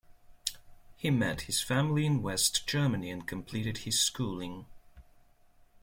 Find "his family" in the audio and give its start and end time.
1.41-2.07